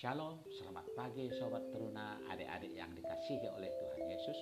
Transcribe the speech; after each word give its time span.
Shalom, 0.00 0.40
selamat 0.48 0.96
pagi 0.96 1.28
sobat 1.36 1.60
teruna, 1.76 2.16
adik-adik 2.32 2.72
yang 2.72 2.88
dikasihi 2.96 3.52
oleh 3.52 3.68
Tuhan 3.68 4.08
Yesus. 4.08 4.38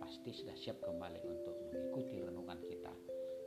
Pasti 0.00 0.32
sudah 0.32 0.56
siap 0.56 0.80
kembali 0.80 1.20
untuk 1.28 1.52
mengikuti 1.68 2.24
renungan 2.24 2.56
kita. 2.64 2.88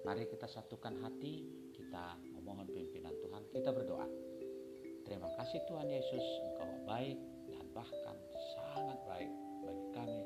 Mari 0.05 0.29
kita 0.29 0.45
satukan 0.45 1.01
hati, 1.01 1.49
kita 1.73 2.21
memohon 2.29 2.69
pimpinan 2.69 3.09
Tuhan, 3.25 3.41
kita 3.49 3.73
berdoa. 3.73 4.05
Terima 5.01 5.33
kasih 5.33 5.65
Tuhan 5.65 5.89
Yesus, 5.89 6.21
Engkau 6.45 6.69
baik 6.85 7.17
dan 7.49 7.65
bahkan 7.73 8.17
sangat 8.53 9.01
baik 9.09 9.31
bagi 9.65 9.85
kami 9.97 10.19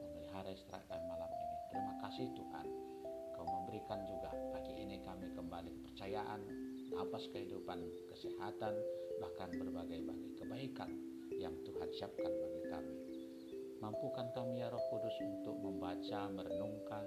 memelihara 0.00 0.56
istirahat 0.56 1.04
malam 1.04 1.28
ini. 1.28 1.56
Terima 1.68 1.94
kasih 2.00 2.32
Tuhan, 2.32 2.66
Engkau 3.04 3.44
memberikan 3.44 4.00
juga 4.08 4.32
pagi 4.56 4.72
ini 4.72 5.04
kami 5.04 5.36
kembali 5.36 5.68
kepercayaan, 5.68 6.40
napas 6.96 7.28
kehidupan, 7.28 7.76
kesehatan, 8.08 8.72
bahkan 9.18 9.50
berbagai-bagai 9.52 10.38
kebaikan 10.38 10.90
yang 11.34 11.54
Tuhan 11.62 11.90
siapkan 11.94 12.32
bagi 12.32 12.62
kami. 12.70 12.94
Mampukan 13.78 14.34
kami 14.34 14.58
ya 14.58 14.74
Roh 14.74 14.82
Kudus 14.90 15.14
untuk 15.22 15.54
membaca, 15.62 16.26
merenungkan, 16.34 17.06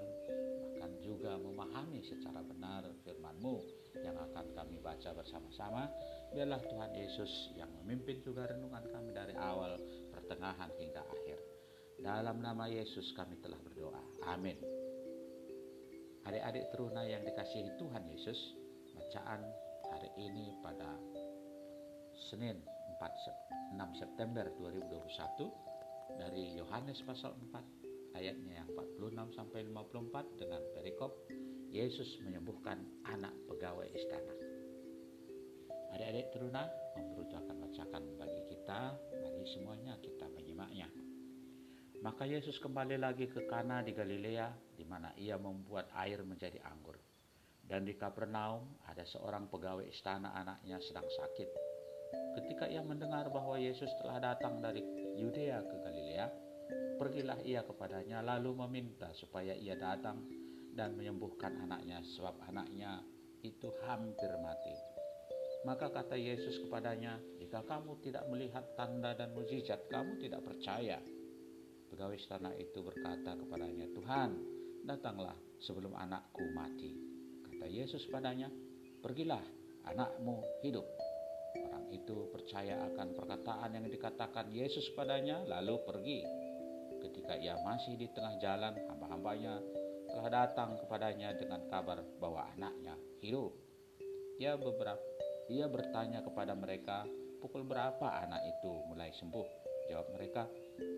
bahkan 0.63 0.91
juga 1.03 1.35
memahami 1.35 1.99
secara 1.99 2.39
benar 2.39 2.87
firman-Mu 3.03 3.55
yang 3.99 4.15
akan 4.15 4.55
kami 4.55 4.79
baca 4.79 5.11
bersama-sama. 5.11 5.91
Biarlah 6.31 6.63
Tuhan 6.63 6.95
Yesus 6.95 7.51
yang 7.59 7.67
memimpin 7.83 8.23
juga 8.23 8.47
renungan 8.47 8.87
kami 8.87 9.11
dari 9.11 9.35
awal, 9.35 9.75
pertengahan 10.15 10.71
hingga 10.79 11.03
akhir. 11.03 11.37
Dalam 11.99 12.39
nama 12.39 12.71
Yesus 12.71 13.11
kami 13.19 13.35
telah 13.43 13.59
berdoa. 13.59 13.99
Amin. 14.31 14.55
Adik-adik 16.23 16.71
teruna 16.71 17.03
yang 17.03 17.27
dikasihi 17.27 17.75
Tuhan 17.75 18.07
Yesus, 18.07 18.39
bacaan 18.95 19.43
hari 19.91 20.09
ini 20.17 20.55
pada 20.63 20.95
Senin 22.21 22.61
4 23.01 23.73
6 23.73 23.81
September 23.97 24.45
2021 24.61 26.19
dari 26.21 26.53
Yohanes 26.53 27.01
pasal 27.01 27.33
4 27.49 28.13
ayatnya 28.13 28.61
yang 28.61 28.69
46 28.77 29.33
sampai 29.33 29.65
54 29.65 30.37
dengan 30.37 30.61
perikop 30.77 31.11
Yesus 31.71 32.19
menyembuhkan 32.21 32.83
anak 33.07 33.31
pegawai 33.47 33.87
istana. 33.95 34.35
Adik-adik 35.95 36.27
teruna, 36.35 36.67
Om 36.99 37.15
akan 37.31 37.55
bacakan 37.63 38.03
bagi 38.19 38.41
kita, 38.51 38.95
mari 39.23 39.43
semuanya 39.55 39.95
kita 40.03 40.27
menyimaknya. 40.29 40.91
Maka 42.03 42.27
Yesus 42.27 42.59
kembali 42.59 42.99
lagi 42.99 43.31
ke 43.31 43.47
Kana 43.47 43.79
di 43.81 43.95
Galilea, 43.95 44.75
di 44.75 44.83
mana 44.83 45.15
ia 45.15 45.39
membuat 45.39 45.87
air 45.95 46.21
menjadi 46.27 46.59
anggur. 46.67 46.99
Dan 47.63 47.87
di 47.87 47.95
Kapernaum 47.95 48.83
ada 48.83 49.07
seorang 49.07 49.47
pegawai 49.47 49.87
istana 49.87 50.35
anaknya 50.35 50.75
sedang 50.83 51.07
sakit. 51.07 51.70
Ketika 52.35 52.67
ia 52.67 52.83
mendengar 52.83 53.27
bahwa 53.27 53.59
Yesus 53.59 53.91
telah 53.99 54.19
datang 54.19 54.63
dari 54.63 54.83
Yudea 55.19 55.59
ke 55.63 55.75
Galilea, 55.83 56.27
pergilah 56.95 57.39
ia 57.43 57.65
kepadanya 57.65 58.23
lalu 58.23 58.55
meminta 58.67 59.11
supaya 59.11 59.51
ia 59.57 59.75
datang 59.75 60.23
dan 60.71 60.95
menyembuhkan 60.95 61.59
anaknya 61.67 61.99
sebab 62.15 62.39
anaknya 62.47 63.03
itu 63.43 63.67
hampir 63.83 64.31
mati. 64.39 64.75
Maka 65.61 65.93
kata 65.93 66.17
Yesus 66.17 66.57
kepadanya, 66.65 67.21
"Jika 67.37 67.61
kamu 67.61 68.01
tidak 68.01 68.25
melihat 68.33 68.65
tanda 68.73 69.13
dan 69.13 69.35
mujizat, 69.37 69.85
kamu 69.91 70.17
tidak 70.17 70.41
percaya." 70.41 70.97
Pegawai 71.91 72.17
istana 72.17 72.55
itu 72.57 72.81
berkata 72.81 73.37
kepadanya, 73.37 73.85
"Tuhan, 73.93 74.29
datanglah 74.87 75.37
sebelum 75.61 75.93
anakku 75.93 76.41
mati." 76.55 76.97
Kata 77.45 77.67
Yesus 77.69 78.09
padanya, 78.09 78.49
"Pergilah, 79.05 79.43
anakmu 79.85 80.41
hidup." 80.65 81.10
Orang 81.57 81.85
itu 81.91 82.31
percaya 82.31 82.87
akan 82.91 83.11
perkataan 83.15 83.75
yang 83.75 83.87
dikatakan 83.91 84.47
Yesus 84.51 84.87
padanya, 84.95 85.43
lalu 85.47 85.75
pergi. 85.83 86.19
Ketika 87.01 87.33
ia 87.35 87.57
masih 87.65 87.97
di 87.97 88.07
tengah 88.13 88.37
jalan, 88.39 88.77
hamba-hambanya 88.87 89.59
telah 90.11 90.29
datang 90.29 90.77
kepadanya 90.79 91.33
dengan 91.35 91.65
kabar 91.71 92.03
bahwa 92.19 92.45
anaknya 92.55 92.95
hidup. 93.23 93.51
Ia 94.37 94.57
beberapa 94.57 95.01
ia 95.51 95.67
bertanya 95.67 96.23
kepada 96.23 96.55
mereka, 96.55 97.03
pukul 97.43 97.67
berapa 97.67 98.07
anak 98.23 98.39
itu 98.47 98.71
mulai 98.87 99.11
sembuh? 99.11 99.47
Jawab 99.91 100.07
mereka, 100.15 100.47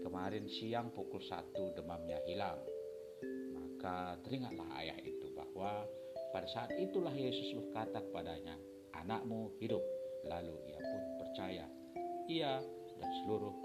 kemarin 0.06 0.46
siang 0.46 0.94
pukul 0.94 1.18
satu 1.26 1.74
demamnya 1.74 2.22
hilang. 2.30 2.62
Maka 3.58 4.22
teringatlah 4.22 4.70
ayah 4.78 5.00
itu 5.02 5.34
bahwa 5.34 5.90
pada 6.30 6.46
saat 6.46 6.70
itulah 6.78 7.14
Yesus 7.14 7.58
berkata 7.58 8.06
kepadanya, 8.06 8.54
anakmu 8.94 9.58
hidup. 9.58 9.82
Lalu 10.24 10.56
ia 10.72 10.80
pun 10.80 11.04
percaya, 11.20 11.66
ia 12.32 12.64
dan 13.00 13.10
seluruh 13.24 13.56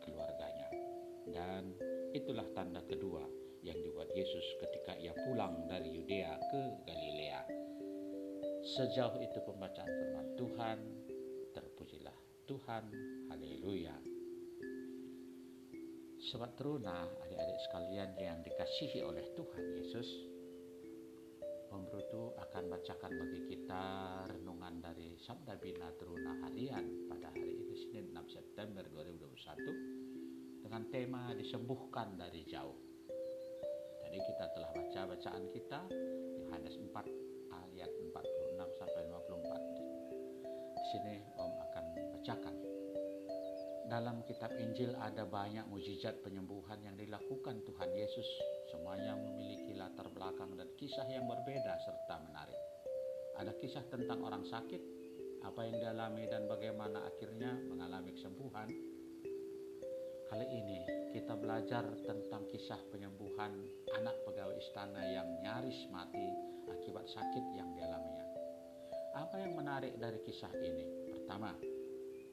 keluarganya. 0.00 0.68
Dan 1.28 1.76
itulah 2.16 2.48
tanda 2.56 2.80
kedua 2.88 3.24
yang 3.60 3.76
dibuat 3.84 4.08
Yesus 4.16 4.46
ketika 4.64 4.96
ia 4.96 5.12
pulang 5.28 5.68
dari 5.68 5.92
Yudea 5.92 6.32
ke 6.48 6.62
Galilea. 6.88 7.40
Sejauh 8.76 9.16
itu 9.20 9.38
pembacaan 9.44 9.88
firman 9.88 10.28
Tuhan, 10.36 10.78
terpujilah 11.52 12.16
Tuhan, 12.48 12.84
haleluya. 13.28 13.96
Sobat 16.18 16.58
teruna, 16.58 17.06
adik-adik 17.24 17.60
sekalian 17.70 18.10
yang 18.18 18.42
dikasihi 18.42 19.00
oleh 19.06 19.22
Tuhan 19.38 19.64
Yesus, 19.78 20.08
Om 21.68 21.84
Brutu 21.84 22.32
akan 22.32 22.64
bacakan 22.72 23.12
bagi 23.20 23.44
kita 23.44 23.82
renungan 24.32 24.80
dari 24.80 25.20
Sabda 25.20 25.60
Bina 25.60 25.92
Teruna 26.00 26.40
Harian 26.40 27.04
pada 27.12 27.28
hari 27.28 27.60
ini 27.60 27.76
Senin 27.76 28.08
6 28.16 28.24
September 28.40 28.88
2021 28.88 30.64
dengan 30.64 30.88
tema 30.88 31.36
disembuhkan 31.36 32.16
dari 32.16 32.48
jauh. 32.48 32.76
Tadi 34.00 34.16
kita 34.16 34.44
telah 34.56 34.70
baca 34.72 35.00
bacaan 35.12 35.44
kita 35.52 35.80
Yohanes 36.40 36.76
4 36.80 36.88
ayat 37.52 37.90
46 37.92 38.78
sampai 38.80 39.02
54. 39.04 40.72
Di 40.72 40.84
sini 40.88 41.14
Om 41.36 41.52
akan 41.52 41.84
bacakan. 42.16 42.67
Dalam 43.98 44.22
kitab 44.22 44.54
Injil 44.54 44.94
ada 44.94 45.26
banyak 45.26 45.66
mujizat 45.74 46.22
penyembuhan 46.22 46.78
yang 46.86 46.94
dilakukan 46.94 47.66
Tuhan 47.66 47.90
Yesus. 47.98 48.30
Semuanya 48.70 49.18
memiliki 49.18 49.74
latar 49.74 50.06
belakang 50.14 50.54
dan 50.54 50.70
kisah 50.78 51.02
yang 51.10 51.26
berbeda 51.26 51.74
serta 51.82 52.22
menarik. 52.22 52.62
Ada 53.42 53.58
kisah 53.58 53.82
tentang 53.90 54.22
orang 54.22 54.46
sakit, 54.46 54.78
apa 55.42 55.66
yang 55.66 55.82
dialami 55.82 56.30
dan 56.30 56.46
bagaimana 56.46 57.10
akhirnya 57.10 57.58
mengalami 57.58 58.14
kesembuhan. 58.14 58.70
Kali 60.30 60.46
ini 60.46 60.78
kita 61.10 61.34
belajar 61.34 61.82
tentang 62.06 62.46
kisah 62.54 62.78
penyembuhan 62.94 63.50
anak 63.98 64.14
pegawai 64.22 64.54
istana 64.62 65.10
yang 65.10 65.26
nyaris 65.42 65.90
mati 65.90 66.22
akibat 66.70 67.10
sakit 67.10 67.44
yang 67.50 67.74
dialaminya. 67.74 68.30
Apa 69.18 69.42
yang 69.42 69.58
menarik 69.58 69.98
dari 69.98 70.22
kisah 70.22 70.54
ini? 70.54 70.86
Pertama, 71.10 71.50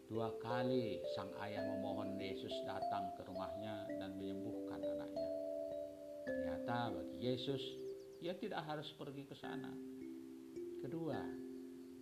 dua 0.06 0.30
kali 0.38 1.02
sang 1.18 1.34
ayah 1.42 1.66
memohon 1.66 2.22
Yesus 2.22 2.54
datang 2.70 3.10
ke 3.18 3.26
rumahnya 3.26 3.90
dan 3.98 4.14
menyembuhkan 4.18 4.78
anaknya. 4.78 5.32
Ternyata 6.26 6.78
bagi 6.94 7.18
Yesus, 7.22 7.64
ia 8.22 8.34
tidak 8.38 8.62
harus 8.66 8.86
pergi 8.98 9.24
ke 9.26 9.36
sana. 9.38 9.74
Kedua, 10.86 11.18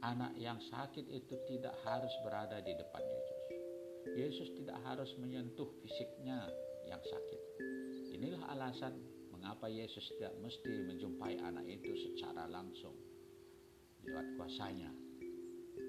anak 0.03 0.35
yang 0.35 0.59
sakit 0.67 1.07
itu 1.07 1.35
tidak 1.47 1.75
harus 1.87 2.11
berada 2.27 2.59
di 2.59 2.75
depan 2.75 3.03
Yesus. 3.03 3.41
Yesus 4.13 4.49
tidak 4.59 4.79
harus 4.83 5.07
menyentuh 5.19 5.71
fisiknya 5.79 6.51
yang 6.83 6.99
sakit. 6.99 7.41
Inilah 8.11 8.43
alasan 8.51 8.99
mengapa 9.31 9.71
Yesus 9.71 10.03
tidak 10.19 10.35
mesti 10.43 10.71
menjumpai 10.91 11.39
anak 11.39 11.63
itu 11.67 11.95
secara 12.11 12.51
langsung 12.51 12.95
lewat 14.03 14.27
kuasanya. 14.35 14.91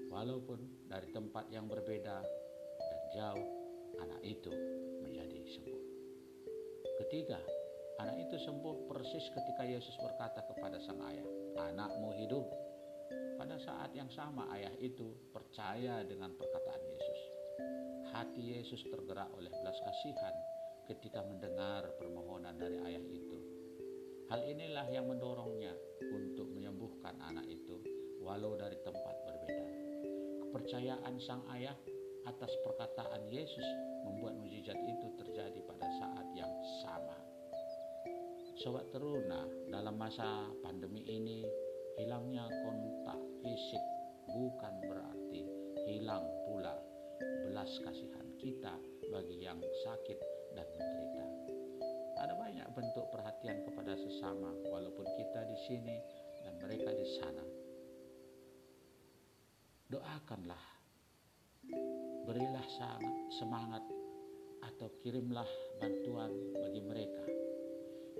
Walaupun 0.09 0.87
dari 0.87 1.11
tempat 1.11 1.51
yang 1.51 1.67
berbeda 1.67 2.17
dan 2.79 2.99
jauh, 3.13 3.47
anak 3.99 4.21
itu 4.23 4.51
menjadi 5.03 5.39
sembuh. 5.55 5.83
Ketiga, 7.03 7.39
Anak 7.95 8.27
itu 8.27 8.35
sembuh 8.35 8.91
persis 8.91 9.31
ketika 9.31 9.63
Yesus 9.63 9.95
berkata 10.03 10.43
kepada 10.43 10.75
sang 10.83 10.99
ayah, 11.07 11.23
"Anakmu 11.55 12.11
hidup." 12.19 12.43
Pada 13.39 13.55
saat 13.55 13.95
yang 13.95 14.11
sama, 14.11 14.51
ayah 14.51 14.71
itu 14.83 15.15
percaya 15.31 16.03
dengan 16.03 16.35
perkataan 16.35 16.83
Yesus. 16.83 17.19
Hati 18.11 18.43
Yesus 18.51 18.83
tergerak 18.91 19.31
oleh 19.39 19.47
belas 19.47 19.79
kasihan 19.79 20.35
ketika 20.91 21.23
mendengar 21.23 21.87
permohonan 21.95 22.59
dari 22.59 22.83
ayah 22.83 23.05
itu. 23.07 23.39
Hal 24.27 24.43
inilah 24.43 24.87
yang 24.91 25.07
mendorongnya 25.07 25.71
untuk 26.11 26.51
menyembuhkan 26.51 27.15
anak 27.23 27.47
itu, 27.47 27.74
walau 28.25 28.57
dari 28.57 28.75
tempat 28.81 29.15
berbeda. 29.29 29.65
Kepercayaan 30.41 31.15
sang 31.21 31.45
ayah 31.53 31.77
atas 32.25 32.49
perkataan 32.65 33.29
Yesus 33.29 33.67
membuat 34.01 34.33
mujizat 34.41 34.77
itu 34.81 35.07
terjadi 35.21 35.61
pada 35.69 35.85
saat 36.01 36.27
yang 36.33 36.49
sama. 36.81 37.17
Sobat 38.65 38.89
Teruna, 38.89 39.45
dalam 39.69 39.93
masa 39.93 40.49
pandemi 40.65 41.05
ini 41.05 41.45
hilangnya 42.01 42.49
kontak 42.65 43.19
fisik 43.45 43.83
bukan 44.25 44.73
berarti 44.89 45.45
hilang 45.85 46.25
pula 46.49 46.73
belas 47.45 47.69
kasihan 47.85 48.25
kita 48.41 48.73
bagi 49.13 49.45
yang 49.45 49.61
sakit 49.85 50.17
dan 50.57 50.65
menderita. 50.75 51.25
Ada 52.25 52.33
banyak 52.33 52.67
bentuk 52.73 53.05
perhatian 53.13 53.69
kepada 53.69 53.93
sesama, 53.95 54.49
walaupun 54.71 55.05
kita 55.13 55.45
di 55.45 55.57
sini 55.69 55.97
dan 56.41 56.57
mereka 56.57 56.89
di 56.89 57.07
sana. 57.21 57.54
Doakanlah, 59.85 60.65
berilah 62.25 62.65
semangat 63.37 63.85
atau 64.65 64.89
kirimlah 65.05 65.45
bantuan 65.77 66.33
bagi 66.57 66.81
mereka. 66.81 67.21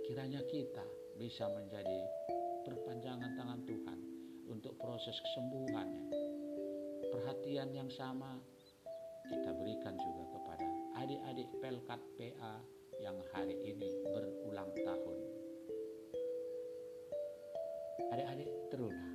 Kiranya 0.05 0.45
kita 0.45 0.85
bisa 1.17 1.49
menjadi 1.49 2.05
perpanjangan 2.69 3.33
tangan 3.33 3.65
Tuhan 3.65 3.99
untuk 4.45 4.77
proses 4.77 5.17
kesembuhannya. 5.17 6.05
Perhatian 7.09 7.73
yang 7.73 7.89
sama 7.89 8.37
kita 9.25 9.49
berikan 9.57 9.97
juga 9.97 10.37
kepada 10.37 10.69
adik-adik 11.01 11.49
Pelkat 11.65 12.01
PA 12.13 12.61
yang 13.01 13.17
hari 13.33 13.57
ini 13.65 13.89
berulang 14.13 14.69
tahun. 14.85 15.17
Adik-adik 18.13 18.49
teruna, 18.69 19.09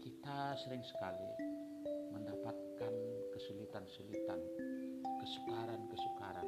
kita 0.00 0.56
sering 0.64 0.80
sekali 0.80 1.57
kesulitan-kesulitan, 3.48 4.40
kesukaran-kesukaran, 5.24 6.44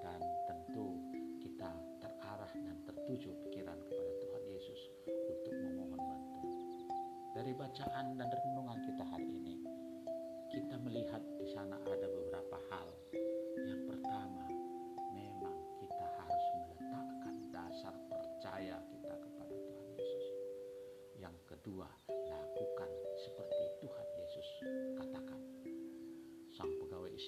dan 0.00 0.20
tentu 0.48 0.96
kita 1.44 1.68
terarah 2.00 2.48
dan 2.56 2.72
tertuju 2.88 3.36
pikiran 3.44 3.76
kepada 3.84 4.12
Tuhan 4.16 4.42
Yesus 4.48 4.80
untuk 5.28 5.52
memohon 5.60 6.00
bantuan. 6.00 6.48
Dari 7.36 7.52
bacaan 7.52 8.16
dan 8.16 8.32
renungan 8.32 8.51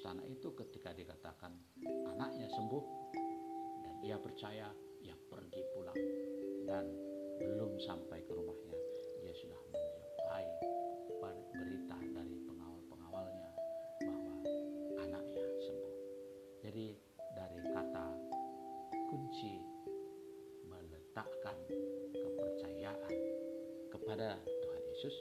istana 0.04 0.20
itu 0.28 0.52
ketika 0.52 0.92
dikatakan 0.92 1.56
anaknya 2.12 2.44
sembuh 2.52 2.84
dan 3.80 4.04
ia 4.04 4.20
percaya, 4.20 4.68
ia 5.00 5.16
pergi 5.32 5.64
pulang 5.72 5.96
dan 6.68 6.84
belum 7.40 7.80
sampai 7.80 8.20
ke 8.20 8.36
rumahnya 8.36 8.76
dia 9.24 9.32
sudah 9.32 9.56
menjumpai 9.64 10.44
berita 11.56 11.96
dari 12.04 12.36
pengawal-pengawalnya 12.36 13.48
bahwa 14.04 14.36
anaknya 15.08 15.48
sembuh. 15.64 15.96
Jadi 16.68 16.86
dari 17.32 17.60
kata 17.64 18.06
kunci 19.08 19.56
meletakkan 20.68 21.56
kepercayaan 22.12 23.14
kepada 23.88 24.36
Tuhan 24.44 24.82
Yesus 24.84 25.16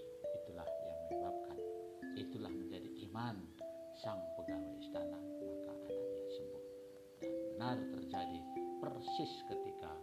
sang 4.03 4.19
pegawai 4.35 4.75
istana 4.83 5.15
maka 5.15 5.87
anaknya 5.95 6.27
sembuh. 6.35 6.63
Dan 7.23 7.31
benar 7.55 7.77
terjadi 7.95 8.39
persis 8.83 9.31
ketika 9.47 9.95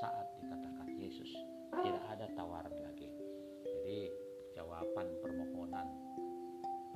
saat 0.00 0.24
dikatakan 0.40 0.88
Yesus. 0.96 1.28
Tidak 1.68 2.04
ada 2.08 2.32
tawaran 2.32 2.72
lagi. 2.80 3.12
Jadi 3.60 4.08
jawaban 4.56 5.04
permohonan 5.20 5.84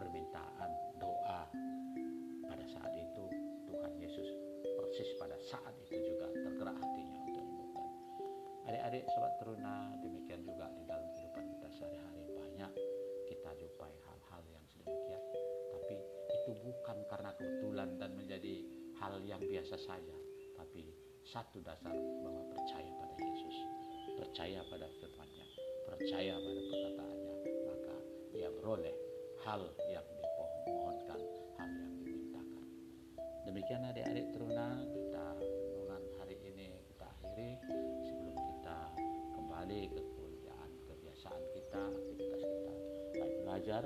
permintaan 0.00 0.72
doa 0.96 1.44
pada 2.48 2.64
saat 2.72 2.92
itu 2.96 3.24
Tuhan 3.68 3.92
Yesus 4.00 4.28
persis 4.64 5.12
pada 5.20 5.36
saat 5.44 5.76
itu 5.84 6.00
juga 6.08 6.32
tergerak 6.40 6.76
hatinya 6.80 7.20
untuk 7.20 7.44
menyembuhkan. 7.44 7.88
Adik-adik 8.64 9.04
sobat 9.12 9.36
teruna 9.44 9.92
demikian 10.00 10.40
juga 10.40 10.72
di 10.72 10.88
dalam 10.88 11.04
kehidupan 11.12 11.44
kita 11.52 11.68
sehari-hari. 11.76 12.24
Banyak 12.32 12.72
kita 13.28 13.50
jumpai 13.60 13.92
hal-hal 14.08 14.42
yang 14.48 14.64
sedemikian 14.72 15.20
tapi 15.76 16.15
itu 16.46 16.54
bukan 16.62 17.02
karena 17.10 17.34
kebetulan 17.34 17.98
dan 17.98 18.14
menjadi 18.14 18.62
hal 19.02 19.18
yang 19.26 19.42
biasa 19.42 19.74
saja 19.82 20.14
tapi 20.54 20.94
satu 21.26 21.58
dasar 21.58 21.90
bahwa 22.22 22.46
percaya 22.54 22.86
pada 23.02 23.18
Yesus 23.18 23.56
percaya 24.14 24.62
pada 24.70 24.86
firman-Nya 25.02 25.46
percaya 25.90 26.38
pada 26.38 26.60
perkataannya 26.70 27.34
maka 27.66 27.96
dia 28.30 28.48
beroleh 28.54 28.94
hal 29.42 29.58
yang 29.90 30.06
dimohonkan 30.62 31.20
hal 31.58 31.70
yang 31.70 31.94
dimintakan. 31.98 32.66
Demikian 33.42 33.82
adik-adik 33.90 34.26
teruna 34.30 34.86
kita 34.86 35.24
renungan 35.42 36.02
hari 36.22 36.36
ini 36.46 36.78
kita 36.94 37.06
akhiri. 37.10 37.50
Sebelum 38.06 38.36
kita 38.38 38.78
kembali 39.34 39.80
ke 39.94 40.02
kuliah 40.14 40.62
kebiasaan 40.90 41.42
kita 41.58 41.82
aktivitas 41.90 42.42
kita 42.42 42.74
baik 43.18 43.34
belajar 43.42 43.82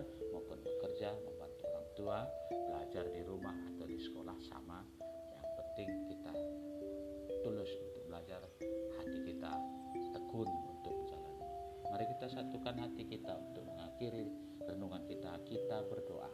tua 2.00 2.25
belajar 2.49 3.05
di 3.12 3.20
rumah 3.29 3.52
atau 3.76 3.85
di 3.85 4.00
sekolah 4.00 4.32
sama. 4.49 4.81
Yang 5.37 5.49
penting 5.52 5.88
kita 6.08 6.32
tulus 7.44 7.69
untuk 7.76 8.08
belajar 8.08 8.41
hati 8.97 9.19
kita 9.29 9.52
tekun 10.17 10.49
untuk 10.49 10.97
menjalani. 10.97 11.44
Mari 11.93 12.05
kita 12.17 12.26
satukan 12.32 12.76
hati 12.81 13.05
kita 13.05 13.37
untuk 13.37 13.69
mengakhiri 13.69 14.32
renungan 14.64 15.05
kita. 15.12 15.44
Kita 15.44 15.85
berdoa. 15.93 16.32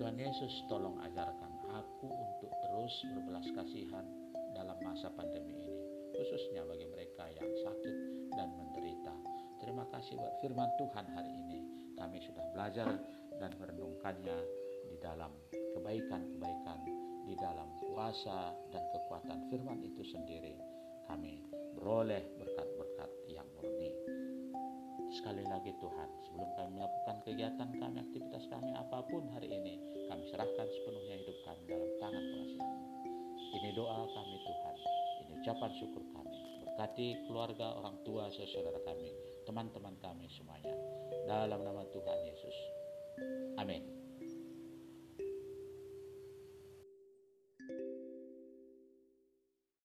Tuhan 0.00 0.16
Yesus 0.16 0.64
tolong 0.72 0.96
ajarkan 1.12 1.52
aku 1.68 2.08
untuk 2.08 2.48
terus 2.64 2.94
berbelas 3.12 3.44
kasihan 3.52 4.08
dalam 4.56 4.80
masa 4.80 5.12
pandemi 5.12 5.60
ini 5.60 5.84
khususnya 6.14 6.62
bagi 6.64 6.86
mereka 6.86 7.26
yang 7.36 7.50
sakit 7.66 7.96
dan 8.32 8.48
menderita. 8.54 9.12
Terima 9.60 9.84
kasih 9.90 10.14
buat 10.14 10.38
firman 10.40 10.70
Tuhan 10.78 11.06
hari 11.10 11.32
ini. 11.34 11.58
Kami 11.98 12.22
sudah 12.22 12.46
belajar 12.54 12.94
dan 13.42 13.50
merenungkannya 13.58 14.38
di 14.90 14.96
dalam 15.00 15.32
kebaikan-kebaikan 15.74 16.78
di 17.24 17.34
dalam 17.40 17.68
kuasa 17.80 18.52
dan 18.68 18.84
kekuatan 18.92 19.48
firman 19.48 19.80
itu 19.80 20.04
sendiri. 20.04 20.60
Kami 21.08 21.40
beroleh 21.76 22.20
berkat-berkat 22.40 23.10
yang 23.28 23.48
murni. 23.56 23.92
Sekali 25.12 25.44
lagi 25.46 25.72
Tuhan 25.78 26.08
sebelum 26.26 26.48
kami 26.56 26.70
melakukan 26.80 27.16
kegiatan 27.22 27.70
kami 27.76 27.96
aktivitas 28.02 28.44
kami 28.50 28.72
apa 28.74 29.04
pun 29.08 29.28
hari 29.30 29.52
ini 29.52 29.78
kami 30.08 30.26
serahkan 30.32 30.66
sepenuhnya 30.68 31.16
hidup 31.22 31.38
kami 31.44 31.62
dalam 31.68 31.90
tangan 32.00 32.24
pengasihanmu. 32.24 32.86
Ini 33.54 33.68
doa 33.78 34.00
kami 34.10 34.36
Tuhan. 34.42 34.76
Ini 35.24 35.30
ucapan 35.40 35.70
syukur 35.78 36.02
kami. 36.12 36.38
Berkati 36.66 37.06
keluarga 37.30 37.78
orang 37.78 37.96
tua 38.02 38.26
saudara 38.32 38.80
kami 38.82 39.14
teman-teman 39.46 39.94
kami 40.02 40.26
semuanya. 40.34 40.74
Dalam 41.24 41.60
nama 41.62 41.84
Tuhan 41.94 42.18
Yesus 42.26 42.56
amin 43.58 43.82